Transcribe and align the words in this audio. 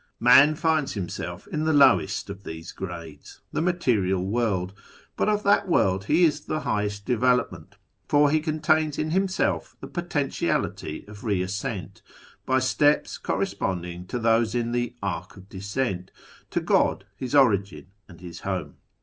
Man 0.19 0.55
finds 0.55 0.93
himself 0.93 1.45
in 1.49 1.63
the 1.65 1.73
lowest 1.73 2.31
of 2.31 2.43
these 2.43 2.71
grades— 2.71 3.39
the 3.53 3.61
]\Iaterial 3.61 4.23
World; 4.25 4.73
but 5.15 5.29
of 5.29 5.43
that 5.43 5.67
world 5.67 6.05
he 6.05 6.23
is 6.23 6.39
the 6.41 6.61
highest 6.61 7.05
develop 7.05 7.51
ment, 7.51 7.75
for 8.07 8.31
he 8.31 8.39
contains 8.39 8.97
in 8.97 9.11
himself 9.11 9.75
the 9.79 9.85
potentiality 9.85 11.05
of 11.07 11.23
re 11.23 11.43
ascent,, 11.43 12.01
by 12.47 12.57
steps 12.57 13.19
corresponding 13.19 14.07
to 14.07 14.17
those 14.17 14.55
in 14.55 14.71
the" 14.71 14.95
Arc 15.03 15.37
of 15.37 15.47
Descent," 15.49 16.09
to 16.49 16.61
I 16.61 16.63
God, 16.63 17.05
his 17.15 17.35
Origin 17.35 17.85
and 18.07 18.21
his 18.21 18.39
Home. 18.39 18.77